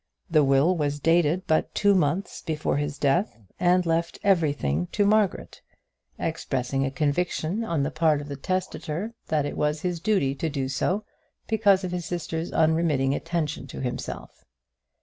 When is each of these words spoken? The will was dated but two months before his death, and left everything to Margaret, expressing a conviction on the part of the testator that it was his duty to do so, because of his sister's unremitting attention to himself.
The 0.31 0.43
will 0.43 0.75
was 0.75 0.99
dated 0.99 1.45
but 1.45 1.75
two 1.75 1.93
months 1.93 2.41
before 2.41 2.77
his 2.77 2.97
death, 2.97 3.37
and 3.59 3.85
left 3.85 4.17
everything 4.23 4.87
to 4.93 5.05
Margaret, 5.05 5.61
expressing 6.17 6.83
a 6.83 6.89
conviction 6.89 7.63
on 7.63 7.83
the 7.83 7.91
part 7.91 8.19
of 8.19 8.27
the 8.27 8.35
testator 8.35 9.13
that 9.27 9.45
it 9.45 9.55
was 9.55 9.81
his 9.81 9.99
duty 9.99 10.33
to 10.33 10.49
do 10.49 10.69
so, 10.69 11.03
because 11.47 11.83
of 11.83 11.91
his 11.91 12.05
sister's 12.07 12.51
unremitting 12.51 13.13
attention 13.13 13.67
to 13.67 13.79
himself. 13.81 14.43